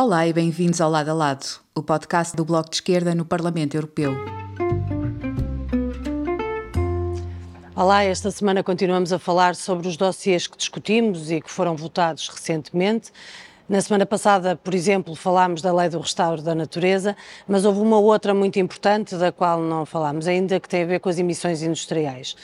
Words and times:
Olá 0.00 0.28
e 0.28 0.32
bem-vindos 0.32 0.80
ao 0.80 0.88
Lado 0.88 1.10
a 1.10 1.12
Lado, 1.12 1.44
o 1.74 1.82
podcast 1.82 2.36
do 2.36 2.44
Bloco 2.44 2.70
de 2.70 2.76
Esquerda 2.76 3.16
no 3.16 3.24
Parlamento 3.24 3.76
Europeu. 3.76 4.14
Olá, 7.74 8.04
esta 8.04 8.30
semana 8.30 8.62
continuamos 8.62 9.12
a 9.12 9.18
falar 9.18 9.56
sobre 9.56 9.88
os 9.88 9.96
dossiês 9.96 10.46
que 10.46 10.56
discutimos 10.56 11.32
e 11.32 11.40
que 11.40 11.50
foram 11.50 11.74
votados 11.74 12.28
recentemente. 12.28 13.10
Na 13.68 13.80
semana 13.80 14.06
passada, 14.06 14.54
por 14.54 14.72
exemplo, 14.72 15.16
falámos 15.16 15.60
da 15.60 15.74
lei 15.74 15.88
do 15.88 15.98
restauro 15.98 16.42
da 16.42 16.54
natureza, 16.54 17.16
mas 17.48 17.64
houve 17.64 17.80
uma 17.80 17.98
outra 17.98 18.32
muito 18.32 18.60
importante 18.60 19.16
da 19.16 19.32
qual 19.32 19.60
não 19.60 19.84
falámos 19.84 20.28
ainda, 20.28 20.60
que 20.60 20.68
tem 20.68 20.84
a 20.84 20.86
ver 20.86 21.00
com 21.00 21.08
as 21.08 21.18
emissões 21.18 21.60
industriais. 21.60 22.36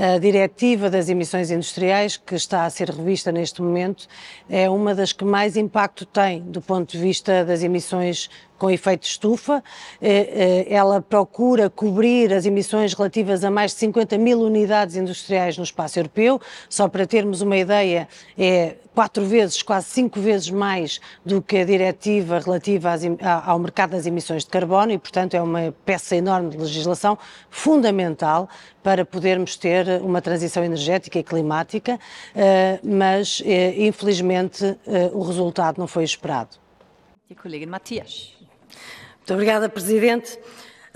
A 0.00 0.16
diretiva 0.16 0.88
das 0.88 1.08
emissões 1.08 1.50
industriais, 1.50 2.16
que 2.16 2.36
está 2.36 2.64
a 2.64 2.70
ser 2.70 2.88
revista 2.88 3.32
neste 3.32 3.60
momento, 3.60 4.06
é 4.48 4.70
uma 4.70 4.94
das 4.94 5.12
que 5.12 5.24
mais 5.24 5.56
impacto 5.56 6.06
tem 6.06 6.40
do 6.40 6.62
ponto 6.62 6.92
de 6.92 6.98
vista 6.98 7.44
das 7.44 7.64
emissões 7.64 8.30
com 8.58 8.70
efeito 8.70 9.02
de 9.02 9.08
estufa. 9.08 9.62
Eh, 10.02 10.66
eh, 10.68 10.74
ela 10.74 11.00
procura 11.00 11.70
cobrir 11.70 12.32
as 12.32 12.44
emissões 12.44 12.92
relativas 12.92 13.44
a 13.44 13.50
mais 13.50 13.72
de 13.72 13.78
50 13.78 14.18
mil 14.18 14.40
unidades 14.40 14.96
industriais 14.96 15.56
no 15.56 15.64
espaço 15.64 15.98
europeu. 15.98 16.40
Só 16.68 16.88
para 16.88 17.06
termos 17.06 17.40
uma 17.40 17.56
ideia, 17.56 18.08
é 18.36 18.74
quatro 18.94 19.24
vezes, 19.24 19.62
quase 19.62 19.86
cinco 19.86 20.20
vezes 20.20 20.50
mais 20.50 21.00
do 21.24 21.40
que 21.40 21.58
a 21.58 21.64
diretiva 21.64 22.40
relativa 22.40 22.94
ao 23.46 23.58
mercado 23.58 23.90
das 23.90 24.06
emissões 24.06 24.44
de 24.44 24.50
carbono 24.50 24.90
e, 24.90 24.98
portanto, 24.98 25.34
é 25.34 25.40
uma 25.40 25.72
peça 25.84 26.16
enorme 26.16 26.50
de 26.50 26.56
legislação 26.56 27.16
fundamental 27.48 28.48
para 28.82 29.04
podermos 29.04 29.56
ter 29.56 30.02
uma 30.02 30.20
transição 30.20 30.64
energética 30.64 31.16
e 31.16 31.22
climática, 31.22 31.98
eh, 32.34 32.80
mas 32.82 33.40
infelizmente 33.76 34.76
o 35.12 35.22
resultado 35.22 35.78
não 35.78 35.86
foi 35.86 36.02
esperado. 36.02 36.56
Die 37.28 37.36
Kollegin 37.36 37.68
Matthias. 37.68 38.37
Muito 39.18 39.34
obrigada, 39.34 39.68
Presidente. 39.68 40.38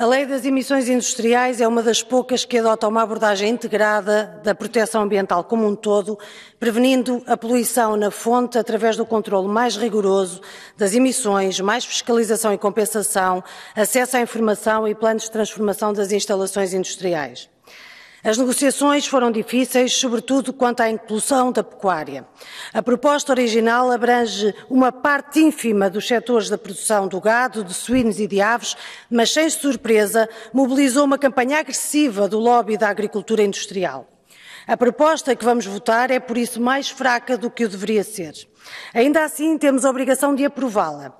A 0.02 0.06
Lei 0.06 0.24
das 0.24 0.44
Emissões 0.44 0.88
Industriais 0.88 1.60
é 1.60 1.68
uma 1.68 1.82
das 1.82 2.02
poucas 2.02 2.46
que 2.46 2.58
adota 2.58 2.88
uma 2.88 3.02
abordagem 3.02 3.50
integrada 3.50 4.40
da 4.42 4.54
proteção 4.54 5.02
ambiental 5.02 5.44
como 5.44 5.66
um 5.66 5.76
todo, 5.76 6.18
prevenindo 6.58 7.22
a 7.26 7.36
poluição 7.36 7.94
na 7.94 8.10
fonte 8.10 8.56
através 8.56 8.96
do 8.96 9.04
controle 9.04 9.46
mais 9.46 9.76
rigoroso 9.76 10.40
das 10.78 10.94
emissões, 10.94 11.60
mais 11.60 11.84
fiscalização 11.84 12.54
e 12.54 12.58
compensação, 12.58 13.44
acesso 13.76 14.16
à 14.16 14.20
informação 14.20 14.88
e 14.88 14.94
planos 14.94 15.24
de 15.24 15.30
transformação 15.30 15.92
das 15.92 16.10
instalações 16.10 16.72
industriais. 16.72 17.52
As 18.24 18.38
negociações 18.38 19.04
foram 19.04 19.32
difíceis, 19.32 19.94
sobretudo 19.94 20.52
quanto 20.52 20.80
à 20.80 20.88
inclusão 20.88 21.50
da 21.50 21.64
pecuária. 21.64 22.24
A 22.72 22.80
proposta 22.80 23.32
original 23.32 23.90
abrange 23.90 24.54
uma 24.70 24.92
parte 24.92 25.40
ínfima 25.40 25.90
dos 25.90 26.06
setores 26.06 26.48
da 26.48 26.56
produção 26.56 27.08
do 27.08 27.20
gado, 27.20 27.64
de 27.64 27.74
suínos 27.74 28.20
e 28.20 28.28
de 28.28 28.40
aves, 28.40 28.76
mas, 29.10 29.32
sem 29.32 29.50
surpresa, 29.50 30.28
mobilizou 30.52 31.04
uma 31.04 31.18
campanha 31.18 31.58
agressiva 31.58 32.28
do 32.28 32.38
lobby 32.38 32.76
da 32.76 32.88
agricultura 32.88 33.42
industrial. 33.42 34.11
A 34.66 34.77
proposta 34.77 35.34
que 35.34 35.44
vamos 35.44 35.66
votar 35.66 36.10
é, 36.10 36.20
por 36.20 36.38
isso, 36.38 36.60
mais 36.60 36.88
fraca 36.88 37.36
do 37.36 37.50
que 37.50 37.64
o 37.64 37.68
deveria 37.68 38.05
ser. 38.05 38.32
Ainda 38.94 39.24
assim, 39.24 39.58
temos 39.58 39.84
a 39.84 39.91
obrigação 39.91 40.34
de 40.34 40.44
aprová-la. 40.44 41.12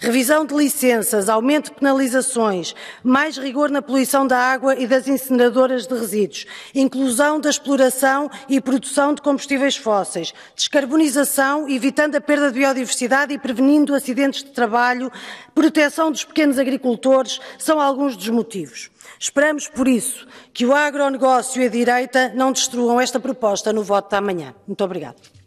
Revisão 0.00 0.44
de 0.44 0.54
licenças, 0.54 1.28
aumento 1.28 1.70
de 1.70 1.78
penalizações, 1.78 2.74
mais 3.02 3.36
rigor 3.36 3.68
na 3.68 3.82
poluição 3.82 4.26
da 4.26 4.38
água 4.38 4.76
e 4.76 4.86
das 4.86 5.08
incineradoras 5.08 5.86
de 5.86 5.94
resíduos, 5.94 6.46
inclusão 6.74 7.40
da 7.40 7.50
exploração 7.50 8.30
e 8.48 8.60
produção 8.60 9.12
de 9.12 9.20
combustíveis 9.20 9.76
fósseis, 9.76 10.32
descarbonização, 10.54 11.68
evitando 11.68 12.14
a 12.14 12.20
perda 12.20 12.50
de 12.50 12.58
biodiversidade 12.60 13.34
e 13.34 13.38
prevenindo 13.38 13.94
acidentes 13.94 14.44
de 14.44 14.50
trabalho, 14.50 15.10
proteção 15.54 16.12
dos 16.12 16.24
pequenos 16.24 16.58
agricultores, 16.58 17.40
são 17.58 17.80
alguns 17.80 18.16
dos 18.16 18.28
motivos. 18.28 18.90
Esperamos, 19.18 19.68
por 19.68 19.88
isso, 19.88 20.26
que 20.52 20.64
o 20.64 20.74
agronegócio 20.74 21.60
e 21.60 21.66
a 21.66 21.70
direita 21.70 22.32
não 22.34 22.52
destruam 22.52 23.00
esta 23.00 23.18
proposta 23.18 23.72
no 23.72 23.82
voto 23.82 24.10
da 24.10 24.20
manhã. 24.20 24.54
Muito 24.66 24.84
obrigada. 24.84 25.37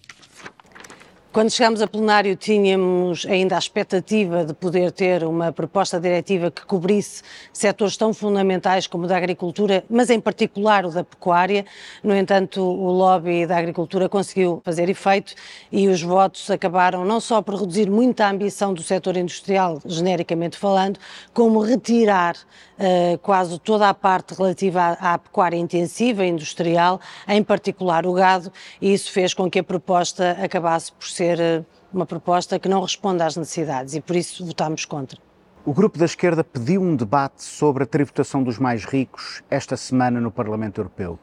Quando 1.33 1.49
chegámos 1.49 1.81
a 1.81 1.87
plenário, 1.87 2.35
tínhamos 2.35 3.25
ainda 3.25 3.55
a 3.55 3.57
expectativa 3.57 4.43
de 4.43 4.53
poder 4.53 4.91
ter 4.91 5.23
uma 5.23 5.49
proposta 5.53 5.97
diretiva 5.97 6.51
que 6.51 6.65
cobrisse 6.65 7.23
setores 7.53 7.95
tão 7.95 8.13
fundamentais 8.13 8.85
como 8.85 9.05
o 9.05 9.07
da 9.07 9.15
agricultura, 9.15 9.81
mas 9.89 10.09
em 10.09 10.19
particular 10.19 10.85
o 10.85 10.91
da 10.91 11.05
pecuária. 11.05 11.65
No 12.03 12.13
entanto, 12.13 12.61
o 12.61 12.91
lobby 12.91 13.45
da 13.45 13.57
agricultura 13.57 14.09
conseguiu 14.09 14.61
fazer 14.65 14.89
efeito 14.89 15.33
e 15.71 15.87
os 15.87 16.01
votos 16.01 16.51
acabaram 16.51 17.05
não 17.05 17.21
só 17.21 17.41
por 17.41 17.61
reduzir 17.61 17.89
muita 17.89 18.29
ambição 18.29 18.73
do 18.73 18.83
setor 18.83 19.15
industrial, 19.15 19.79
genericamente 19.85 20.57
falando, 20.57 20.99
como 21.33 21.61
retirar 21.61 22.35
uh, 22.35 23.17
quase 23.19 23.57
toda 23.57 23.87
a 23.87 23.93
parte 23.93 24.33
relativa 24.33 24.81
à, 24.99 25.13
à 25.13 25.17
pecuária 25.17 25.55
intensiva, 25.55 26.25
industrial, 26.25 26.99
em 27.25 27.41
particular 27.41 28.05
o 28.05 28.11
gado, 28.11 28.51
e 28.81 28.93
isso 28.93 29.09
fez 29.13 29.33
com 29.33 29.49
que 29.49 29.59
a 29.59 29.63
proposta 29.63 30.31
acabasse 30.31 30.91
por 30.91 31.07
ser 31.07 31.20
ser 31.21 31.39
eh, 31.39 31.63
uma 31.93 32.03
proposta 32.03 32.57
que 32.57 32.67
não 32.67 32.81
responde 32.81 33.21
às 33.21 33.37
necessidades 33.37 33.93
e 33.93 34.01
por 34.01 34.15
isso 34.15 34.43
votámos 34.43 34.85
contra. 34.85 35.19
O 35.63 35.71
grupo 35.71 35.99
da 35.99 36.05
esquerda 36.05 36.43
pediu 36.43 36.81
um 36.81 36.95
debate 36.95 37.43
sobre 37.43 37.83
a 37.83 37.85
tributação 37.85 38.41
dos 38.41 38.57
mais 38.57 38.85
ricos 38.85 39.43
esta 39.47 39.77
semana 39.77 40.19
no 40.19 40.31
Parlamento 40.31 40.81
Europeu. 40.81 41.19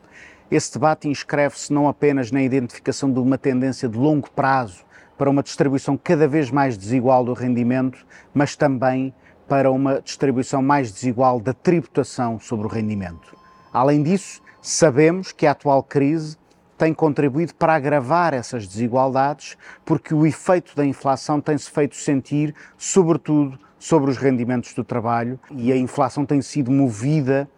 Esse 0.48 0.74
debate 0.74 1.08
inscreve-se 1.08 1.72
não 1.72 1.88
apenas 1.88 2.30
na 2.30 2.40
identificação 2.40 3.12
de 3.12 3.18
uma 3.18 3.36
tendência 3.36 3.88
de 3.88 3.98
longo 3.98 4.30
prazo 4.30 4.84
para 5.18 5.28
uma 5.28 5.42
distribuição 5.42 5.98
cada 5.98 6.28
vez 6.28 6.48
mais 6.48 6.78
desigual 6.78 7.24
do 7.24 7.32
rendimento, 7.32 8.06
mas 8.32 8.54
também 8.54 9.12
para 9.48 9.68
uma 9.68 10.00
distribuição 10.00 10.62
mais 10.62 10.92
desigual 10.92 11.40
da 11.40 11.52
tributação 11.52 12.38
sobre 12.38 12.68
o 12.68 12.70
rendimento. 12.70 13.36
Além 13.72 14.04
disso, 14.04 14.40
sabemos 14.62 15.32
que 15.32 15.44
a 15.44 15.50
atual 15.50 15.82
crise 15.82 16.36
tem 16.78 16.94
contribuído 16.94 17.54
para 17.56 17.74
agravar 17.74 18.32
essas 18.32 18.66
desigualdades, 18.66 19.58
porque 19.84 20.14
o 20.14 20.24
efeito 20.24 20.74
da 20.76 20.86
inflação 20.86 21.40
tem-se 21.40 21.68
feito 21.68 21.96
sentir, 21.96 22.54
sobretudo, 22.78 23.58
sobre 23.78 24.10
os 24.10 24.16
rendimentos 24.16 24.72
do 24.74 24.82
trabalho 24.82 25.38
e 25.50 25.72
a 25.72 25.76
inflação 25.76 26.24
tem 26.24 26.40
sido 26.40 26.70
movida 26.70 27.48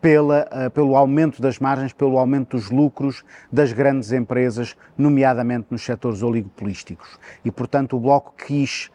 pela, 0.00 0.48
uh, 0.50 0.70
pelo 0.70 0.96
aumento 0.96 1.42
das 1.42 1.58
margens, 1.58 1.92
pelo 1.92 2.18
aumento 2.18 2.56
dos 2.56 2.70
lucros 2.70 3.22
das 3.52 3.72
grandes 3.72 4.12
empresas, 4.12 4.76
nomeadamente 4.96 5.66
nos 5.70 5.82
setores 5.82 6.22
oligopolísticos. 6.22 7.18
E, 7.44 7.50
portanto, 7.50 7.96
o 7.96 8.00
Bloco 8.00 8.34
quis 8.36 8.90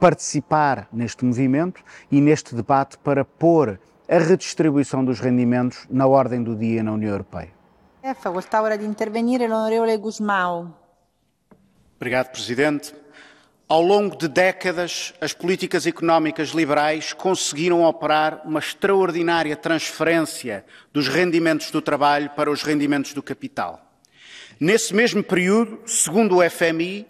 participar 0.00 0.88
neste 0.92 1.24
movimento 1.24 1.82
e 2.10 2.20
neste 2.20 2.54
debate 2.54 2.96
para 2.98 3.24
pôr 3.24 3.78
a 4.08 4.18
redistribuição 4.18 5.04
dos 5.04 5.20
rendimentos 5.20 5.86
na 5.90 6.06
ordem 6.06 6.42
do 6.42 6.56
dia 6.56 6.82
na 6.82 6.92
União 6.92 7.10
Europeia. 7.10 7.57
É, 8.08 8.14
facoltà 8.14 8.62
ora 8.62 8.78
di 8.78 8.86
intervenire 8.86 9.46
l'onorevole 9.46 9.98
Gusmao. 9.98 10.74
Obrigado, 11.96 12.30
Presidente. 12.30 12.94
Ao 13.68 13.82
longo 13.82 14.16
de 14.16 14.28
décadas, 14.28 15.12
as 15.20 15.34
políticas 15.34 15.86
económicas 15.86 16.48
liberais 16.48 17.12
conseguiram 17.12 17.82
operar 17.82 18.40
uma 18.46 18.60
extraordinária 18.60 19.54
transferência 19.54 20.64
dos 20.90 21.06
rendimentos 21.06 21.70
do 21.70 21.82
trabalho 21.82 22.30
para 22.30 22.50
os 22.50 22.62
rendimentos 22.62 23.12
do 23.12 23.22
capital. 23.22 23.78
Nesse 24.58 24.94
mesmo 24.94 25.22
período, 25.22 25.82
segundo 25.84 26.38
o 26.38 26.50
FMI, 26.50 27.06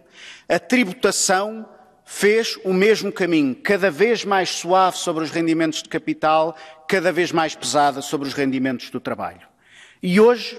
a 0.49 0.59
tributação 0.59 1.65
fez 2.05 2.59
o 2.65 2.73
mesmo 2.73 3.13
caminho, 3.13 3.55
cada 3.55 3.89
vez 3.89 4.25
mais 4.25 4.49
suave 4.49 4.97
sobre 4.97 5.23
os 5.23 5.31
rendimentos 5.31 5.81
de 5.81 5.89
capital, 5.89 6.57
cada 6.89 7.13
vez 7.13 7.31
mais 7.31 7.55
pesada 7.55 8.03
sobre 8.03 8.27
os 8.27 8.35
rendimentos 8.35 8.91
do 8.91 8.99
trabalho. 8.99 9.47
E 10.03 10.21
hoje, 10.21 10.59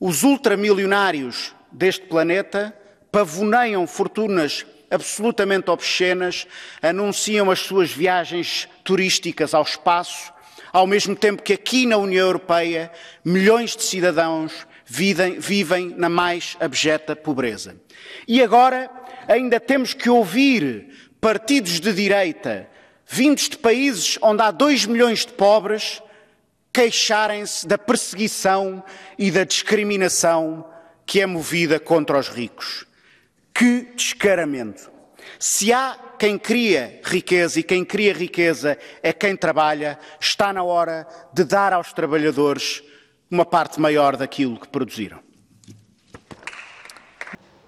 os 0.00 0.22
ultramilionários 0.22 1.54
deste 1.70 2.06
planeta 2.06 2.74
pavoneiam 3.12 3.86
fortunas 3.86 4.64
absolutamente 4.90 5.70
obscenas, 5.70 6.46
anunciam 6.82 7.50
as 7.50 7.60
suas 7.60 7.92
viagens 7.92 8.68
turísticas 8.82 9.54
ao 9.54 9.62
espaço, 9.62 10.32
ao 10.72 10.86
mesmo 10.86 11.14
tempo 11.14 11.42
que 11.42 11.52
aqui 11.52 11.86
na 11.86 11.96
União 11.96 12.26
Europeia 12.26 12.90
milhões 13.24 13.76
de 13.76 13.84
cidadãos 13.84 14.66
vivem, 14.86 15.38
vivem 15.38 15.94
na 15.96 16.08
mais 16.08 16.56
abjeta 16.58 17.14
pobreza. 17.14 17.76
E 18.26 18.42
agora 18.42 18.90
ainda 19.28 19.60
temos 19.60 19.94
que 19.94 20.10
ouvir 20.10 21.12
partidos 21.20 21.78
de 21.78 21.92
direita 21.92 22.68
vindos 23.06 23.48
de 23.48 23.58
países 23.58 24.18
onde 24.22 24.42
há 24.42 24.50
dois 24.50 24.86
milhões 24.86 25.26
de 25.26 25.32
pobres 25.32 26.00
queixarem-se 26.72 27.66
da 27.66 27.76
perseguição 27.76 28.82
e 29.18 29.30
da 29.30 29.44
discriminação 29.44 30.64
que 31.04 31.20
é 31.20 31.26
movida 31.26 31.80
contra 31.80 32.18
os 32.18 32.28
ricos. 32.28 32.86
Que 33.52 33.88
descaramento! 33.94 34.90
Se 35.38 35.72
há 35.72 35.98
quem 36.18 36.38
cria 36.38 37.00
riqueza 37.04 37.60
e 37.60 37.62
quem 37.62 37.84
cria 37.84 38.12
riqueza 38.12 38.78
é 39.02 39.12
quem 39.12 39.36
trabalha, 39.36 39.98
está 40.20 40.52
na 40.52 40.62
hora 40.62 41.06
de 41.32 41.44
dar 41.44 41.72
aos 41.72 41.92
trabalhadores 41.92 42.82
uma 43.30 43.44
parte 43.44 43.80
maior 43.80 44.16
daquilo 44.16 44.58
que 44.58 44.68
produziram. 44.68 45.18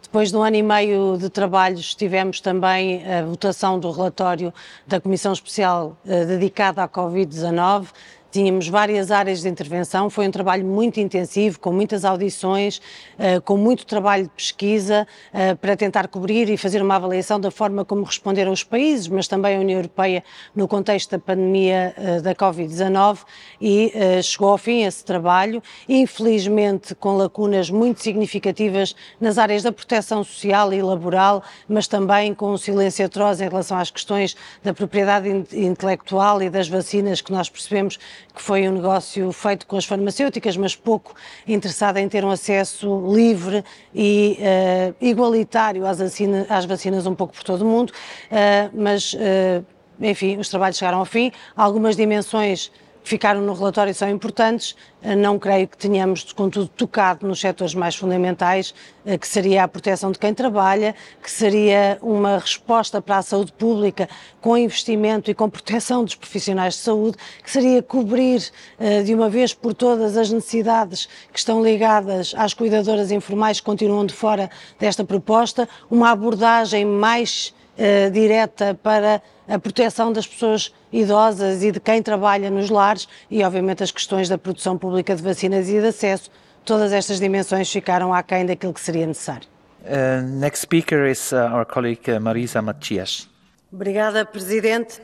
Depois 0.03 0.31
de 0.31 0.37
um 0.37 0.43
ano 0.43 0.57
e 0.57 0.63
meio 0.63 1.17
de 1.17 1.31
trabalhos, 1.31 1.95
tivemos 1.95 2.41
também 2.41 3.03
a 3.11 3.25
votação 3.25 3.81
do 3.81 3.91
relatório 3.91 4.53
da 4.87 5.01
Comissão 5.01 5.33
Especial 5.33 5.97
eh, 6.07 6.27
dedicada 6.27 6.83
à 6.83 6.89
Covid-19 6.89 7.87
Tínhamos 8.33 8.67
várias 8.67 9.11
áreas 9.11 9.43
de 9.43 9.49
intervenção, 9.51 10.09
foi 10.09 10.27
um 10.27 10.31
trabalho 10.31 10.65
muito 10.65 10.99
intensivo, 10.99 11.61
com 11.61 11.71
muitas 11.71 12.03
audições, 12.03 12.81
eh, 13.19 13.39
com 13.41 13.59
muito 13.59 13.85
trabalho 13.85 14.23
de 14.23 14.31
pesquisa 14.31 15.07
eh, 15.35 15.55
para 15.55 15.77
tentar 15.77 16.09
cobrir 16.09 16.49
e 16.49 16.57
fazer 16.57 16.81
uma 16.81 16.97
avaliação 16.97 17.39
da 17.39 17.51
forma 17.51 17.85
como 17.85 18.05
responderam 18.05 18.51
os 18.51 18.65
países, 18.65 19.07
mas 19.07 19.29
também 19.29 19.55
a 19.55 19.61
União 19.61 19.79
Europeia 19.79 20.25
no 20.57 20.67
contexto 20.67 21.11
da 21.11 21.19
pandemia 21.19 21.95
eh, 21.95 22.21
da 22.23 22.35
Covid-19 22.35 23.19
e 23.61 23.93
chegou 24.23 24.49
ao 24.49 24.57
fim 24.57 24.85
esse 24.85 25.05
trabalho, 25.05 25.63
infelizmente 25.87 26.95
com 26.95 27.19
lacunas 27.19 27.69
muito 27.69 28.01
significativas 28.01 28.97
nas 29.21 29.37
áreas 29.37 29.63
da 29.63 29.71
proteção 29.71 30.25
social 30.25 30.73
e 30.73 30.81
laboral, 30.81 31.43
mas 31.69 31.87
também 31.87 32.33
com 32.33 32.51
um 32.51 32.57
silêncio 32.57 33.05
atroz 33.05 33.43
em 33.43 33.49
relação 33.49 33.77
às 33.77 33.91
questões 33.91 34.35
da 34.65 34.73
propriedade 34.73 35.29
intelectual 35.53 36.43
e 36.43 36.49
das 36.49 36.67
vacinas 36.67 37.21
que 37.21 37.31
nós 37.31 37.51
percebemos 37.51 37.99
que 38.35 38.41
foi 38.41 38.69
um 38.69 38.73
negócio 38.73 39.31
feito 39.33 39.67
com 39.67 39.77
as 39.77 39.85
farmacêuticas, 39.85 40.57
mas 40.57 40.75
pouco 40.75 41.15
interessado 41.47 41.99
em 41.99 42.09
ter 42.09 42.25
um 42.25 42.31
acesso 42.31 43.13
livre 43.13 43.65
e 43.95 44.39
uh, 44.41 44.95
igualitário 45.01 45.87
às, 45.87 46.01
às, 46.01 46.65
vacinas 46.65 47.07
um 47.07 47.15
pouco 47.15 47.35
por 47.35 47.43
todo 47.43 47.63
o 47.63 47.65
mundo, 47.65 47.91
uh, 47.91 48.71
mas, 48.75 49.15
uh, 49.15 49.65
enfim, 50.01 50.39
os 50.39 50.49
trabalhos 50.49 50.79
chegaram 50.79 50.99
ao 50.99 51.05
fim, 51.05 51.31
algumas 51.57 51.97
dimensões 51.97 52.71
ficaram 53.03 53.41
no 53.41 53.53
relatório 53.53 53.95
são 53.95 54.09
importantes. 54.09 54.77
Eh, 55.03 55.17
não 55.17 55.39
creio 55.39 55.67
que 55.67 55.77
tenhamos, 55.77 56.33
contudo, 56.33 56.69
tocado 56.69 57.27
nos 57.27 57.41
setores 57.41 57.75
mais 57.75 57.97
fundamentais, 57.97 58.75
eh, 59.05 59.19
que 59.19 59.27
seria 59.27 59.65
a 59.65 59.69
proteção 59.69 60.13
de 60.13 60.19
quem 60.19 60.33
trabalha, 60.33 60.95
que 61.23 61.31
seria 61.31 61.99
uma 62.01 62.39
resposta 62.39 63.03
para 63.03 63.19
a 63.19 63.23
saúde 63.23 63.53
pública 63.53 64.09
com 64.41 64.57
investimento 64.57 65.31
e 65.31 65.35
com 65.35 65.51
proteção 65.51 66.05
dos 66.05 66.15
profissionais 66.15 66.75
de 66.75 66.81
saúde, 66.81 67.17
que 67.43 67.51
seria 67.51 67.83
cobrir 67.83 68.51
eh, 68.79 69.03
de 69.03 69.15
uma 69.15 69.29
vez 69.29 69.53
por 69.53 69.75
todas 69.75 70.17
as 70.17 70.31
necessidades 70.31 71.09
que 71.33 71.39
estão 71.39 71.63
ligadas 71.63 72.35
às 72.37 72.55
cuidadoras 72.55 73.11
informais 73.11 73.59
que 73.59 73.67
continuam 73.67 74.07
de 74.07 74.15
fora 74.15 74.51
desta 74.79 75.05
proposta, 75.05 75.69
uma 75.91 76.11
abordagem 76.11 76.85
mais 76.85 77.53
uh, 77.79 78.11
direta 78.11 78.79
para 78.83 79.23
a 79.49 79.59
proteção 79.59 80.13
das 80.13 80.27
pessoas 80.27 80.73
idosas 80.93 81.63
e 81.63 81.73
de 81.73 81.81
quem 81.81 82.03
trabalha 82.03 82.51
nos 82.51 82.71
lares 82.71 83.09
e, 83.31 83.43
obviamente, 83.43 83.83
as 83.83 83.91
questões 83.91 84.29
da 84.29 84.39
produção 84.39 84.79
pública 84.79 85.15
de 85.15 85.23
vacinas 85.23 85.69
e 85.69 85.81
de 85.81 85.87
acesso. 85.87 86.31
Todas 86.65 86.93
estas 86.93 87.19
dimensões 87.19 87.71
ficaram 87.71 88.15
aquém 88.15 88.47
daquilo 88.47 88.73
que 88.73 88.81
seria 88.81 89.07
necessário. 89.07 89.49
Uh, 89.85 90.23
next 90.23 90.63
speaker 90.63 91.07
is 91.07 91.33
uh, 91.33 91.53
our 91.53 91.67
colleague 91.67 92.09
uh, 92.09 92.21
Marisa 92.21 92.63
Matias. 92.63 93.29
Obrigada, 93.73 94.25
Presidente. 94.25 95.01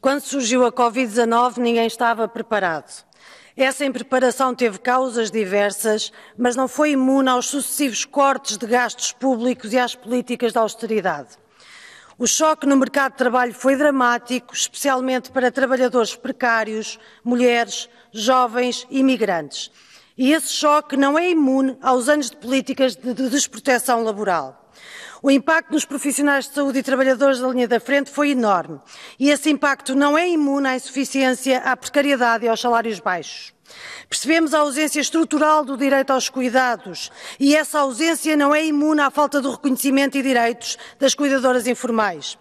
Quando 0.00 0.20
surgiu 0.20 0.66
a 0.66 0.72
Covid-19, 0.72 1.56
ninguém 1.58 1.86
estava 1.86 2.28
preparado. 2.28 3.04
Essa 3.56 3.84
impreparação 3.84 4.54
teve 4.54 4.78
causas 4.78 5.30
diversas, 5.30 6.12
mas 6.36 6.54
não 6.54 6.68
foi 6.68 6.92
imune 6.92 7.28
aos 7.28 7.46
sucessivos 7.46 8.04
cortes 8.04 8.56
de 8.56 8.66
gastos 8.66 9.10
públicos 9.10 9.72
e 9.72 9.78
às 9.78 9.96
políticas 9.96 10.52
de 10.52 10.58
austeridade. 10.58 11.30
O 12.20 12.26
choque 12.26 12.66
no 12.66 12.76
mercado 12.76 13.12
de 13.12 13.18
trabalho 13.18 13.54
foi 13.54 13.76
dramático, 13.76 14.52
especialmente 14.52 15.30
para 15.30 15.52
trabalhadores 15.52 16.16
precários, 16.16 16.98
mulheres, 17.22 17.88
jovens 18.10 18.84
e 18.90 18.98
imigrantes. 18.98 19.70
E 20.16 20.32
esse 20.32 20.52
choque 20.52 20.96
não 20.96 21.16
é 21.16 21.30
imune 21.30 21.78
aos 21.80 22.08
anos 22.08 22.28
de 22.28 22.36
políticas 22.36 22.96
de 22.96 23.14
desproteção 23.14 24.02
laboral. 24.02 24.68
O 25.22 25.30
impacto 25.30 25.70
nos 25.70 25.84
profissionais 25.84 26.48
de 26.48 26.54
saúde 26.54 26.80
e 26.80 26.82
trabalhadores 26.82 27.38
da 27.38 27.46
linha 27.46 27.68
da 27.68 27.78
frente 27.78 28.10
foi 28.10 28.30
enorme. 28.30 28.80
E 29.16 29.30
esse 29.30 29.48
impacto 29.48 29.94
não 29.94 30.18
é 30.18 30.28
imune 30.28 30.66
à 30.66 30.74
insuficiência, 30.74 31.58
à 31.58 31.76
precariedade 31.76 32.44
e 32.44 32.48
aos 32.48 32.60
salários 32.60 32.98
baixos. 32.98 33.54
Percebemos 34.08 34.54
a 34.54 34.60
ausência 34.60 35.00
estrutural 35.00 35.64
do 35.64 35.76
direito 35.76 36.12
aos 36.12 36.28
cuidados 36.28 37.10
e 37.38 37.54
essa 37.54 37.80
ausência 37.80 38.36
não 38.36 38.54
é 38.54 38.64
imune 38.64 39.00
à 39.00 39.10
falta 39.10 39.40
do 39.40 39.50
reconhecimento 39.50 40.16
e 40.16 40.22
direitos 40.22 40.78
das 40.98 41.14
cuidadoras 41.14 41.66
informais. 41.66 42.38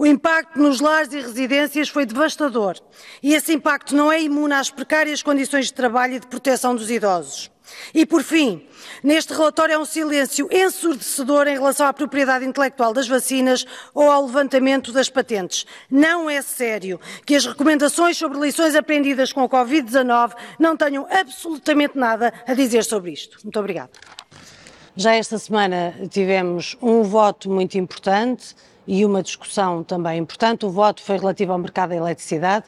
O 0.00 0.06
impacto 0.06 0.58
nos 0.58 0.80
lares 0.80 1.12
e 1.12 1.20
residências 1.20 1.90
foi 1.90 2.06
devastador 2.06 2.74
e 3.22 3.34
esse 3.34 3.52
impacto 3.52 3.94
não 3.94 4.10
é 4.10 4.18
imune 4.18 4.54
às 4.54 4.70
precárias 4.70 5.22
condições 5.22 5.66
de 5.66 5.74
trabalho 5.74 6.14
e 6.14 6.18
de 6.18 6.26
proteção 6.26 6.74
dos 6.74 6.90
idosos. 6.90 7.50
E, 7.92 8.06
por 8.06 8.22
fim, 8.22 8.66
neste 9.04 9.34
relatório 9.34 9.76
há 9.76 9.78
um 9.78 9.84
silêncio 9.84 10.48
ensurdecedor 10.50 11.46
em 11.48 11.52
relação 11.52 11.86
à 11.86 11.92
propriedade 11.92 12.46
intelectual 12.46 12.94
das 12.94 13.06
vacinas 13.06 13.66
ou 13.92 14.10
ao 14.10 14.24
levantamento 14.24 14.90
das 14.90 15.10
patentes. 15.10 15.66
Não 15.90 16.30
é 16.30 16.40
sério 16.40 16.98
que 17.26 17.34
as 17.34 17.44
recomendações 17.44 18.16
sobre 18.16 18.40
lições 18.40 18.74
aprendidas 18.74 19.34
com 19.34 19.42
a 19.42 19.48
Covid-19 19.50 20.32
não 20.58 20.78
tenham 20.78 21.06
absolutamente 21.10 21.98
nada 21.98 22.32
a 22.46 22.54
dizer 22.54 22.84
sobre 22.84 23.12
isto. 23.12 23.36
Muito 23.44 23.60
obrigada. 23.60 23.90
Já 24.96 25.14
esta 25.14 25.38
semana 25.38 25.94
tivemos 26.08 26.74
um 26.80 27.02
voto 27.02 27.50
muito 27.50 27.76
importante 27.76 28.56
e 28.90 29.04
uma 29.04 29.22
discussão 29.22 29.84
também 29.84 30.18
importante. 30.18 30.66
O 30.66 30.68
voto 30.68 31.00
foi 31.00 31.16
relativo 31.16 31.52
ao 31.52 31.58
mercado 31.58 31.90
da 31.90 31.96
eletricidade. 31.96 32.64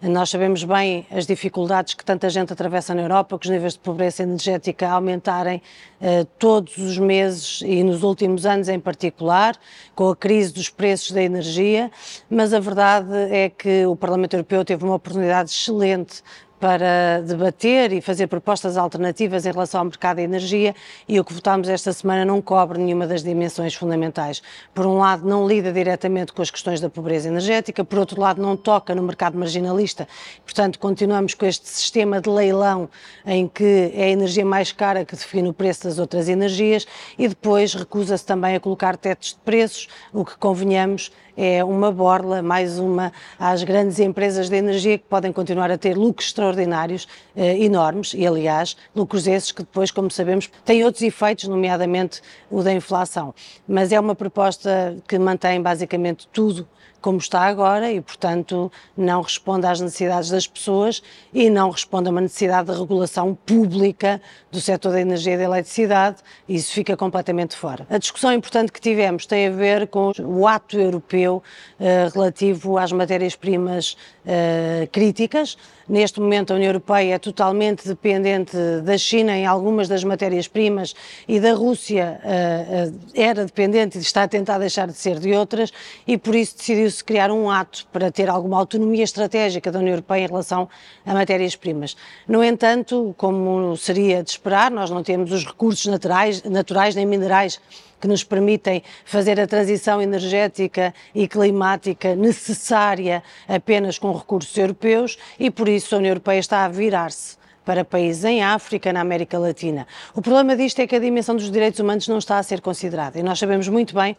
Nós 0.00 0.30
sabemos 0.30 0.62
bem 0.62 1.04
as 1.10 1.26
dificuldades 1.26 1.94
que 1.94 2.04
tanta 2.04 2.30
gente 2.30 2.52
atravessa 2.52 2.94
na 2.94 3.02
Europa, 3.02 3.36
que 3.36 3.46
os 3.46 3.50
níveis 3.50 3.72
de 3.72 3.80
pobreza 3.80 4.22
energética 4.22 4.88
aumentarem 4.88 5.60
eh, 6.00 6.24
todos 6.38 6.78
os 6.78 6.96
meses 6.96 7.60
e 7.66 7.82
nos 7.82 8.04
últimos 8.04 8.46
anos 8.46 8.68
em 8.68 8.78
particular, 8.78 9.56
com 9.96 10.10
a 10.10 10.14
crise 10.14 10.52
dos 10.54 10.70
preços 10.70 11.10
da 11.10 11.20
energia, 11.20 11.90
mas 12.30 12.54
a 12.54 12.60
verdade 12.60 13.12
é 13.32 13.48
que 13.48 13.84
o 13.84 13.96
Parlamento 13.96 14.34
Europeu 14.34 14.64
teve 14.64 14.84
uma 14.84 14.94
oportunidade 14.94 15.50
excelente 15.50 16.22
para 16.64 17.20
debater 17.20 17.92
e 17.92 18.00
fazer 18.00 18.26
propostas 18.26 18.78
alternativas 18.78 19.44
em 19.44 19.52
relação 19.52 19.80
ao 19.80 19.84
mercado 19.84 20.16
da 20.16 20.22
energia 20.22 20.74
e 21.06 21.20
o 21.20 21.24
que 21.24 21.34
votámos 21.34 21.68
esta 21.68 21.92
semana 21.92 22.24
não 22.24 22.40
cobre 22.40 22.78
nenhuma 22.78 23.06
das 23.06 23.22
dimensões 23.22 23.74
fundamentais. 23.74 24.42
Por 24.72 24.86
um 24.86 24.96
lado, 24.96 25.28
não 25.28 25.46
lida 25.46 25.70
diretamente 25.70 26.32
com 26.32 26.40
as 26.40 26.50
questões 26.50 26.80
da 26.80 26.88
pobreza 26.88 27.28
energética, 27.28 27.84
por 27.84 27.98
outro 27.98 28.18
lado, 28.18 28.40
não 28.40 28.56
toca 28.56 28.94
no 28.94 29.02
mercado 29.02 29.36
marginalista, 29.36 30.08
portanto, 30.42 30.78
continuamos 30.78 31.34
com 31.34 31.44
este 31.44 31.68
sistema 31.68 32.18
de 32.18 32.30
leilão 32.30 32.88
em 33.26 33.46
que 33.46 33.92
é 33.94 34.04
a 34.04 34.08
energia 34.08 34.46
mais 34.46 34.72
cara 34.72 35.04
que 35.04 35.14
define 35.14 35.50
o 35.50 35.52
preço 35.52 35.84
das 35.84 35.98
outras 35.98 36.30
energias 36.30 36.86
e 37.18 37.28
depois 37.28 37.74
recusa-se 37.74 38.24
também 38.24 38.56
a 38.56 38.60
colocar 38.60 38.96
tetos 38.96 39.34
de 39.34 39.40
preços, 39.44 39.86
o 40.14 40.24
que 40.24 40.38
convenhamos 40.38 41.12
é 41.36 41.64
uma 41.64 41.90
borla, 41.90 42.42
mais 42.42 42.78
uma 42.78 43.12
às 43.38 43.62
grandes 43.62 43.98
empresas 43.98 44.48
de 44.48 44.56
energia 44.56 44.98
que 44.98 45.04
podem 45.04 45.32
continuar 45.32 45.70
a 45.70 45.78
ter 45.78 45.96
lucros 45.96 46.28
extraordinários, 46.28 47.08
eh, 47.36 47.58
enormes, 47.58 48.14
e 48.14 48.26
aliás, 48.26 48.76
lucros 48.94 49.26
esses 49.26 49.52
que 49.52 49.62
depois, 49.62 49.90
como 49.90 50.10
sabemos, 50.10 50.50
têm 50.64 50.84
outros 50.84 51.02
efeitos, 51.02 51.48
nomeadamente 51.48 52.20
o 52.50 52.62
da 52.62 52.72
inflação. 52.72 53.34
Mas 53.66 53.92
é 53.92 53.98
uma 53.98 54.14
proposta 54.14 54.96
que 55.08 55.18
mantém 55.18 55.60
basicamente 55.60 56.28
tudo 56.32 56.68
como 57.04 57.18
está 57.18 57.42
agora 57.42 57.92
e, 57.92 58.00
portanto, 58.00 58.72
não 58.96 59.20
responde 59.20 59.66
às 59.66 59.78
necessidades 59.78 60.30
das 60.30 60.46
pessoas 60.46 61.02
e 61.34 61.50
não 61.50 61.68
responde 61.68 62.08
a 62.08 62.10
uma 62.10 62.22
necessidade 62.22 62.72
de 62.72 62.78
regulação 62.78 63.34
pública 63.34 64.22
do 64.50 64.58
setor 64.58 64.92
da 64.92 65.02
energia 65.02 65.34
e 65.34 65.36
da 65.36 65.42
eletricidade. 65.42 66.22
Isso 66.48 66.72
fica 66.72 66.96
completamente 66.96 67.56
fora. 67.56 67.86
A 67.90 67.98
discussão 67.98 68.32
importante 68.32 68.72
que 68.72 68.80
tivemos 68.80 69.26
tem 69.26 69.48
a 69.48 69.50
ver 69.50 69.86
com 69.88 70.12
o 70.18 70.48
ato 70.48 70.80
europeu 70.80 71.42
uh, 71.78 72.10
relativo 72.14 72.78
às 72.78 72.90
matérias-primas 72.90 73.98
uh, 74.24 74.88
críticas. 74.90 75.58
Neste 75.86 76.18
momento, 76.18 76.54
a 76.54 76.56
União 76.56 76.70
Europeia 76.70 77.16
é 77.16 77.18
totalmente 77.18 77.86
dependente 77.86 78.56
da 78.82 78.96
China 78.96 79.36
em 79.36 79.44
algumas 79.44 79.86
das 79.86 80.02
matérias-primas 80.02 80.94
e 81.28 81.38
da 81.38 81.52
Rússia 81.52 82.18
uh, 82.24 82.98
era 83.14 83.44
dependente 83.44 83.98
e 83.98 84.00
está 84.00 84.22
a 84.22 84.28
tentar 84.28 84.56
deixar 84.56 84.86
de 84.86 84.94
ser 84.94 85.18
de 85.18 85.34
outras, 85.34 85.70
e 86.06 86.16
por 86.16 86.34
isso 86.34 86.56
decidiu-se 86.94 87.04
criar 87.04 87.30
um 87.30 87.50
ato 87.50 87.86
para 87.92 88.10
ter 88.10 88.28
alguma 88.28 88.58
autonomia 88.58 89.02
estratégica 89.02 89.72
da 89.72 89.78
União 89.78 89.92
Europeia 89.92 90.24
em 90.24 90.28
relação 90.28 90.68
a 91.04 91.12
matérias-primas. 91.12 91.96
No 92.28 92.44
entanto, 92.44 93.14
como 93.18 93.76
seria 93.76 94.22
de 94.22 94.30
esperar, 94.30 94.70
nós 94.70 94.90
não 94.90 95.02
temos 95.02 95.32
os 95.32 95.44
recursos 95.44 95.86
naturais, 95.86 96.42
naturais 96.44 96.94
nem 96.94 97.06
minerais 97.06 97.60
que 98.00 98.06
nos 98.06 98.22
permitem 98.22 98.82
fazer 99.04 99.40
a 99.40 99.46
transição 99.46 100.00
energética 100.00 100.94
e 101.14 101.26
climática 101.26 102.14
necessária 102.14 103.22
apenas 103.48 103.98
com 103.98 104.12
recursos 104.12 104.56
europeus 104.56 105.18
e 105.38 105.50
por 105.50 105.68
isso 105.68 105.94
a 105.94 105.98
União 105.98 106.10
Europeia 106.10 106.38
está 106.38 106.64
a 106.64 106.68
virar-se 106.68 107.36
para 107.64 107.82
países 107.82 108.24
em 108.24 108.42
África, 108.42 108.92
na 108.92 109.00
América 109.00 109.38
Latina. 109.38 109.86
O 110.14 110.20
problema 110.20 110.54
disto 110.54 110.80
é 110.80 110.86
que 110.86 110.94
a 110.94 110.98
dimensão 110.98 111.34
dos 111.34 111.50
direitos 111.50 111.80
humanos 111.80 112.06
não 112.06 112.18
está 112.18 112.38
a 112.38 112.42
ser 112.42 112.60
considerada 112.60 113.18
e 113.18 113.22
nós 113.22 113.38
sabemos 113.38 113.68
muito 113.68 113.94
bem 113.94 114.14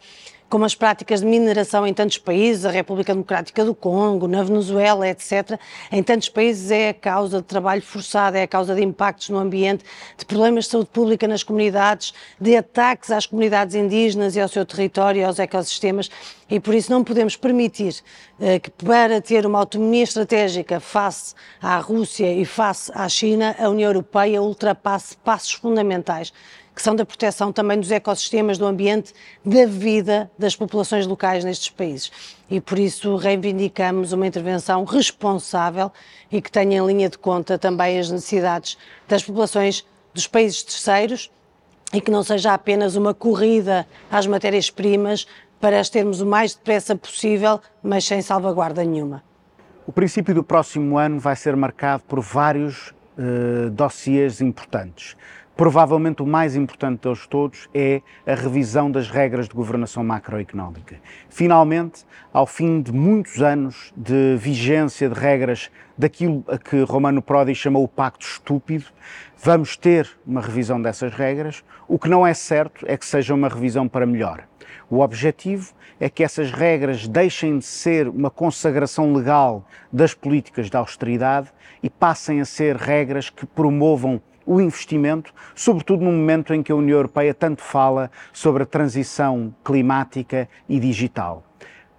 como 0.48 0.64
as 0.64 0.74
práticas 0.74 1.20
de 1.20 1.26
mineração 1.26 1.86
em 1.86 1.92
tantos 1.92 2.18
países, 2.18 2.64
a 2.64 2.70
República 2.70 3.12
Democrática 3.12 3.64
do 3.64 3.74
Congo, 3.74 4.28
na 4.28 4.42
Venezuela, 4.42 5.08
etc. 5.08 5.58
Em 5.90 6.02
tantos 6.02 6.28
países 6.28 6.70
é 6.70 6.90
a 6.90 6.94
causa 6.94 7.38
de 7.38 7.44
trabalho 7.44 7.82
forçado, 7.82 8.36
é 8.36 8.42
a 8.42 8.48
causa 8.48 8.74
de 8.74 8.82
impactos 8.82 9.28
no 9.28 9.38
ambiente, 9.38 9.84
de 10.16 10.24
problemas 10.24 10.64
de 10.64 10.70
saúde 10.70 10.90
pública 10.92 11.26
nas 11.26 11.42
comunidades, 11.42 12.14
de 12.40 12.56
ataques 12.56 13.10
às 13.10 13.26
comunidades 13.26 13.74
indígenas 13.74 14.36
e 14.36 14.40
ao 14.40 14.48
seu 14.48 14.64
território 14.64 15.26
aos 15.26 15.38
ecossistemas 15.38 16.10
e 16.48 16.60
por 16.60 16.74
isso 16.74 16.92
não 16.92 17.02
podemos 17.02 17.36
permitir 17.36 17.96
eh, 18.40 18.60
que 18.60 18.70
para 18.70 19.20
ter 19.20 19.44
uma 19.44 19.58
autonomia 19.58 20.04
estratégica 20.04 20.78
face 20.78 21.34
à 21.60 21.76
Rússia 21.78 22.32
e 22.32 22.44
face 22.44 22.90
à 22.94 23.08
China, 23.08 23.56
a 23.58 23.68
União 23.68 23.88
Europeia 23.88 24.40
ultrapasse 24.40 25.16
passos 25.16 25.52
fundamentais 25.52 26.32
que 26.76 26.82
são 26.82 26.94
da 26.94 27.06
proteção 27.06 27.50
também 27.50 27.80
dos 27.80 27.90
ecossistemas, 27.90 28.58
do 28.58 28.66
ambiente, 28.66 29.14
da 29.42 29.64
vida 29.64 30.30
das 30.38 30.54
populações 30.54 31.06
locais 31.06 31.42
nestes 31.42 31.70
países. 31.70 32.12
E 32.50 32.60
por 32.60 32.78
isso 32.78 33.16
reivindicamos 33.16 34.12
uma 34.12 34.26
intervenção 34.26 34.84
responsável 34.84 35.90
e 36.30 36.42
que 36.42 36.52
tenha 36.52 36.76
em 36.76 36.86
linha 36.86 37.08
de 37.08 37.16
conta 37.16 37.58
também 37.58 37.98
as 37.98 38.10
necessidades 38.10 38.76
das 39.08 39.24
populações 39.24 39.86
dos 40.12 40.26
países 40.26 40.62
terceiros 40.62 41.30
e 41.94 42.00
que 42.00 42.10
não 42.10 42.22
seja 42.22 42.52
apenas 42.52 42.94
uma 42.94 43.14
corrida 43.14 43.86
às 44.10 44.26
matérias-primas 44.26 45.26
para 45.58 45.80
as 45.80 45.88
termos 45.88 46.20
o 46.20 46.26
mais 46.26 46.54
depressa 46.54 46.94
possível, 46.94 47.58
mas 47.82 48.04
sem 48.04 48.20
salvaguarda 48.20 48.84
nenhuma. 48.84 49.22
O 49.86 49.92
princípio 49.92 50.34
do 50.34 50.44
próximo 50.44 50.98
ano 50.98 51.18
vai 51.18 51.36
ser 51.36 51.56
marcado 51.56 52.02
por 52.06 52.20
vários 52.20 52.92
uh, 53.16 53.70
dossiês 53.70 54.42
importantes. 54.42 55.16
Provavelmente 55.56 56.22
o 56.22 56.26
mais 56.26 56.54
importante 56.54 57.00
deles 57.00 57.26
todos 57.26 57.66
é 57.72 58.02
a 58.26 58.34
revisão 58.34 58.90
das 58.90 59.08
regras 59.08 59.48
de 59.48 59.54
governação 59.54 60.04
macroeconómica. 60.04 61.00
Finalmente, 61.30 62.04
ao 62.30 62.46
fim 62.46 62.82
de 62.82 62.92
muitos 62.92 63.40
anos 63.40 63.90
de 63.96 64.36
vigência 64.36 65.08
de 65.08 65.18
regras 65.18 65.70
daquilo 65.96 66.44
a 66.46 66.58
que 66.58 66.82
Romano 66.82 67.22
Prodi 67.22 67.54
chamou 67.54 67.82
o 67.82 67.88
pacto 67.88 68.26
estúpido, 68.26 68.84
vamos 69.42 69.78
ter 69.78 70.06
uma 70.26 70.42
revisão 70.42 70.80
dessas 70.80 71.14
regras. 71.14 71.64
O 71.88 71.98
que 71.98 72.10
não 72.10 72.26
é 72.26 72.34
certo 72.34 72.84
é 72.86 72.94
que 72.94 73.06
seja 73.06 73.32
uma 73.32 73.48
revisão 73.48 73.88
para 73.88 74.04
melhor. 74.04 74.44
O 74.90 75.00
objetivo 75.00 75.72
é 75.98 76.10
que 76.10 76.22
essas 76.22 76.52
regras 76.52 77.08
deixem 77.08 77.58
de 77.58 77.64
ser 77.64 78.08
uma 78.08 78.30
consagração 78.30 79.10
legal 79.14 79.66
das 79.90 80.12
políticas 80.12 80.68
de 80.68 80.76
austeridade 80.76 81.50
e 81.82 81.88
passem 81.88 82.42
a 82.42 82.44
ser 82.44 82.76
regras 82.76 83.30
que 83.30 83.46
promovam 83.46 84.20
o 84.46 84.60
investimento, 84.60 85.34
sobretudo 85.54 86.04
no 86.04 86.12
momento 86.12 86.54
em 86.54 86.62
que 86.62 86.70
a 86.70 86.76
União 86.76 86.96
Europeia 86.96 87.34
tanto 87.34 87.60
fala 87.60 88.10
sobre 88.32 88.62
a 88.62 88.66
transição 88.66 89.52
climática 89.64 90.48
e 90.68 90.78
digital. 90.78 91.44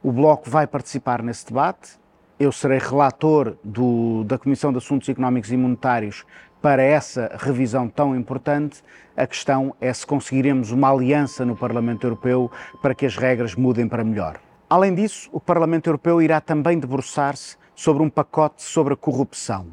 O 0.01 0.11
Bloco 0.11 0.49
vai 0.49 0.65
participar 0.65 1.21
nesse 1.21 1.47
debate. 1.47 1.99
Eu 2.39 2.51
serei 2.51 2.77
relator 2.77 3.57
do, 3.63 4.23
da 4.23 4.37
Comissão 4.37 4.71
de 4.71 4.77
Assuntos 4.77 5.09
Económicos 5.09 5.51
e 5.51 5.57
Monetários 5.57 6.23
para 6.61 6.81
essa 6.81 7.35
revisão 7.37 7.89
tão 7.89 8.15
importante. 8.15 8.81
A 9.15 9.27
questão 9.27 9.75
é 9.81 9.91
se 9.91 10.05
conseguiremos 10.07 10.71
uma 10.71 10.91
aliança 10.91 11.43
no 11.43 11.55
Parlamento 11.55 12.05
Europeu 12.05 12.49
para 12.81 12.95
que 12.95 13.05
as 13.05 13.17
regras 13.17 13.55
mudem 13.55 13.87
para 13.87 14.03
melhor. 14.03 14.39
Além 14.69 14.93
disso, 14.93 15.29
o 15.33 15.39
Parlamento 15.39 15.87
Europeu 15.87 16.21
irá 16.21 16.39
também 16.39 16.79
debruçar-se 16.79 17.57
sobre 17.75 18.03
um 18.03 18.09
pacote 18.09 18.63
sobre 18.63 18.93
a 18.93 18.97
corrupção 18.97 19.67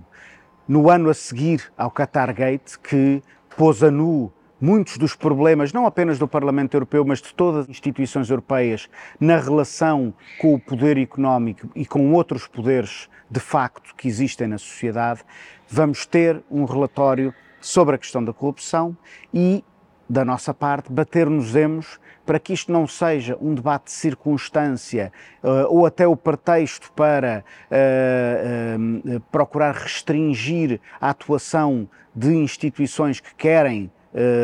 no 0.66 0.90
ano 0.90 1.10
a 1.10 1.14
seguir 1.14 1.72
ao 1.76 1.90
Qatargate, 1.90 2.78
que 2.78 3.22
pôs 3.56 3.82
a 3.82 3.90
nu 3.90 4.32
muitos 4.60 4.96
dos 4.96 5.14
problemas, 5.14 5.72
não 5.72 5.84
apenas 5.84 6.18
do 6.18 6.26
Parlamento 6.26 6.74
Europeu, 6.74 7.04
mas 7.04 7.20
de 7.20 7.34
todas 7.34 7.64
as 7.64 7.68
instituições 7.68 8.30
europeias, 8.30 8.88
na 9.20 9.36
relação 9.36 10.14
com 10.40 10.54
o 10.54 10.60
poder 10.60 10.96
económico 10.96 11.68
e 11.74 11.84
com 11.84 12.12
outros 12.12 12.46
poderes 12.46 13.08
de 13.30 13.40
facto 13.40 13.94
que 13.94 14.08
existem 14.08 14.46
na 14.46 14.58
sociedade, 14.58 15.22
vamos 15.68 16.06
ter 16.06 16.42
um 16.50 16.64
relatório 16.64 17.34
sobre 17.60 17.94
a 17.94 17.98
questão 17.98 18.24
da 18.24 18.32
corrupção 18.32 18.96
e, 19.32 19.62
da 20.08 20.24
nossa 20.24 20.54
parte, 20.54 20.90
bater-nos-emos 20.90 21.98
para 22.24 22.38
que 22.38 22.52
isto 22.52 22.72
não 22.72 22.86
seja 22.86 23.36
um 23.40 23.54
debate 23.54 23.86
de 23.86 23.92
circunstância 23.92 25.12
uh, 25.42 25.66
ou 25.68 25.86
até 25.86 26.06
o 26.06 26.16
pretexto 26.16 26.90
para 26.92 27.44
uh, 27.70 29.16
uh, 29.16 29.20
procurar 29.30 29.74
restringir 29.74 30.80
a 31.00 31.10
atuação 31.10 31.88
de 32.14 32.34
instituições 32.34 33.20
que 33.20 33.34
querem 33.34 33.90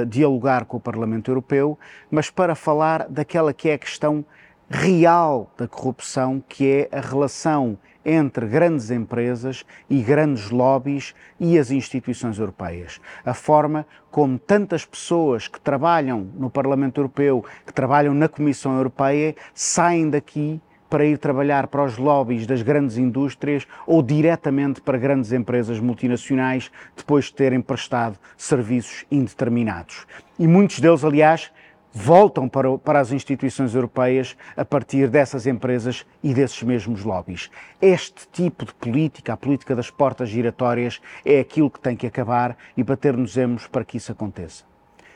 dialogar 0.09 0.65
com 0.65 0.79
o 0.79 0.81
Parlamento 0.81 1.31
Europeu, 1.31 1.79
mas 2.11 2.29
para 2.29 2.57
falar 2.57 3.07
daquela 3.09 3.55
que 3.55 3.69
é 3.69 3.75
a 3.75 3.79
questão 3.79 4.25
real 4.71 5.53
da 5.59 5.67
corrupção, 5.67 6.41
que 6.49 6.89
é 6.93 6.97
a 6.97 7.01
relação 7.01 7.77
entre 8.05 8.47
grandes 8.47 8.91
empresas 8.91 9.67
e 9.91 10.01
grandes 10.01 10.49
lobbies 10.51 11.13
e 11.41 11.59
as 11.59 11.73
instituições 11.73 12.39
europeias. 12.39 13.01
A 13.27 13.35
forma 13.35 13.85
como 14.13 14.39
tantas 14.39 14.87
pessoas 14.87 15.49
que 15.49 15.61
trabalham 15.61 16.29
no 16.35 16.49
Parlamento 16.49 17.01
Europeu, 17.01 17.45
que 17.67 17.73
trabalham 17.73 18.15
na 18.15 18.29
Comissão 18.29 18.77
Europeia, 18.77 19.35
saem 19.53 20.09
daqui 20.09 20.61
para 20.89 21.05
ir 21.05 21.19
trabalhar 21.19 21.69
para 21.69 21.85
os 21.85 21.99
lobbies 21.99 22.47
das 22.47 22.63
grandes 22.63 22.97
indústrias 22.97 23.67
ou 23.87 24.03
diretamente 24.03 24.81
para 24.81 24.99
grandes 24.99 25.33
empresas 25.33 25.79
multinacionais 25.79 26.71
depois 26.97 27.27
de 27.27 27.35
terem 27.35 27.61
prestado 27.61 28.19
serviços 28.37 29.05
indeterminados. 29.11 30.07
E 30.39 30.49
muitos 30.49 30.81
deles, 30.81 31.05
aliás, 31.05 31.53
voltam 31.93 32.49
para, 32.49 32.79
para 32.79 33.01
as 33.01 33.13
instituições 33.13 33.75
europeias 33.75 34.37
a 34.57 34.65
partir 34.65 35.09
dessas 35.09 35.47
empresas 35.47 36.07
e 36.23 36.33
desses 36.33 36.63
mesmos 36.63 37.05
lobbies. 37.05 37.51
Este 37.81 38.29
tipo 38.29 38.65
de 38.65 38.75
política, 38.75 39.33
a 39.33 39.37
política 39.37 39.75
das 39.75 39.91
portas 39.91 40.29
giratórias, 40.29 41.01
é 41.25 41.41
aquilo 41.41 41.71
que 41.71 41.81
tem 41.81 41.97
que 41.97 42.07
acabar 42.07 42.57
e 42.77 42.83
bater-nos-emos 42.83 43.67
para 43.67 43.85
que 43.85 43.97
isso 43.97 44.13
aconteça. 44.13 44.71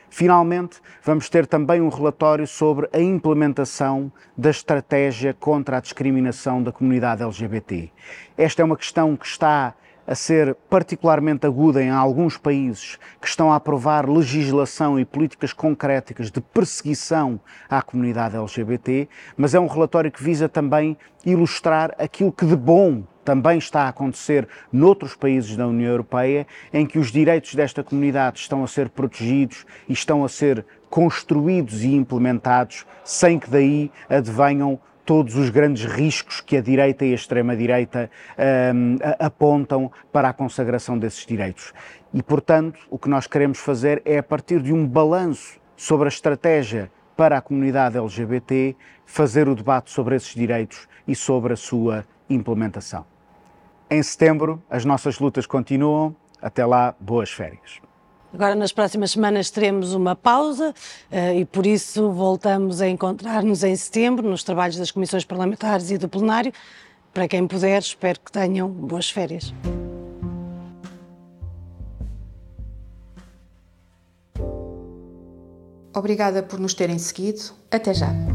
Finalmente, 0.09 0.79
vamos 1.03 1.29
ter 1.29 1.45
também 1.45 1.81
um 1.81 1.89
relatório 1.89 2.47
sobre 2.47 2.87
a 2.93 2.99
implementação 2.99 4.11
da 4.37 4.49
estratégia 4.49 5.33
contra 5.33 5.77
a 5.77 5.81
discriminação 5.81 6.63
da 6.63 6.71
comunidade 6.71 7.21
LGBT. 7.21 7.91
Esta 8.37 8.61
é 8.61 8.65
uma 8.65 8.77
questão 8.77 9.17
que 9.17 9.25
está 9.25 9.73
a 10.07 10.15
ser 10.15 10.55
particularmente 10.69 11.45
aguda 11.45 11.81
em 11.81 11.89
alguns 11.89 12.37
países 12.37 12.97
que 13.19 13.27
estão 13.27 13.51
a 13.51 13.55
aprovar 13.55 14.09
legislação 14.09 14.99
e 14.99 15.05
políticas 15.05 15.53
concretas 15.53 16.31
de 16.31 16.41
perseguição 16.41 17.39
à 17.69 17.81
comunidade 17.81 18.35
LGBT, 18.35 19.07
mas 19.35 19.55
é 19.55 19.59
um 19.59 19.67
relatório 19.67 20.11
que 20.11 20.23
visa 20.23 20.47
também 20.47 20.97
ilustrar 21.25 21.95
aquilo 21.97 22.31
que 22.31 22.45
de 22.45 22.55
bom 22.55 23.03
também 23.25 23.57
está 23.57 23.81
a 23.81 23.89
acontecer 23.89 24.47
noutros 24.71 25.15
países 25.15 25.57
da 25.57 25.67
União 25.67 25.89
Europeia, 25.89 26.45
em 26.71 26.85
que 26.85 26.99
os 26.99 27.11
direitos 27.11 27.55
desta 27.55 27.83
comunidade 27.83 28.39
estão 28.39 28.63
a 28.63 28.67
ser 28.67 28.89
protegidos 28.89 29.65
e 29.89 29.93
estão 29.93 30.23
a 30.23 30.29
ser 30.29 30.63
construídos 30.91 31.83
e 31.83 31.93
implementados 31.93 32.85
sem 33.03 33.39
que 33.39 33.49
daí 33.49 33.91
advenham 34.07 34.79
todos 35.05 35.35
os 35.35 35.49
grandes 35.49 35.85
riscos 35.85 36.41
que 36.41 36.57
a 36.57 36.61
direita 36.61 37.05
e 37.05 37.11
a 37.11 37.15
extrema-direita 37.15 38.09
um, 38.73 38.97
apontam 39.19 39.91
para 40.11 40.29
a 40.29 40.33
consagração 40.33 40.97
desses 40.97 41.25
direitos. 41.25 41.73
E, 42.13 42.23
portanto, 42.23 42.79
o 42.89 42.97
que 42.97 43.07
nós 43.07 43.27
queremos 43.27 43.59
fazer 43.59 44.01
é, 44.03 44.17
a 44.17 44.23
partir 44.23 44.61
de 44.61 44.73
um 44.73 44.87
balanço 44.87 45.59
sobre 45.77 46.05
a 46.05 46.09
estratégia 46.09 46.91
para 47.15 47.37
a 47.37 47.41
comunidade 47.41 47.97
LGBT, 47.97 48.75
fazer 49.05 49.47
o 49.47 49.55
debate 49.55 49.91
sobre 49.91 50.15
esses 50.15 50.33
direitos 50.33 50.87
e 51.07 51.15
sobre 51.15 51.53
a 51.53 51.57
sua 51.57 52.05
implementação. 52.29 53.05
Em 53.89 54.01
setembro, 54.01 54.61
as 54.69 54.83
nossas 54.83 55.19
lutas 55.19 55.45
continuam. 55.45 56.15
Até 56.41 56.65
lá, 56.65 56.93
boas 56.99 57.31
férias. 57.31 57.84
Agora, 58.35 58.53
nas 58.53 58.73
próximas 58.73 59.11
semanas, 59.11 59.49
teremos 59.49 59.93
uma 59.93 60.13
pausa 60.13 60.71
uh, 61.09 61.39
e, 61.39 61.45
por 61.45 61.65
isso, 61.65 62.11
voltamos 62.11 62.81
a 62.81 62.89
encontrar-nos 62.89 63.63
em 63.63 63.73
setembro 63.73 64.29
nos 64.29 64.43
trabalhos 64.43 64.75
das 64.75 64.91
comissões 64.91 65.23
parlamentares 65.23 65.89
e 65.89 65.97
do 65.97 66.09
plenário. 66.09 66.51
Para 67.13 67.29
quem 67.29 67.47
puder, 67.47 67.79
espero 67.79 68.19
que 68.19 68.29
tenham 68.29 68.67
boas 68.67 69.09
férias. 69.09 69.53
Obrigada 75.95 76.43
por 76.43 76.59
nos 76.59 76.73
terem 76.73 76.99
seguido. 76.99 77.53
Até 77.71 77.93
já. 77.93 78.34